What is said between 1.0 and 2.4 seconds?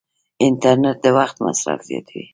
د وخت مصرف زیاتوي.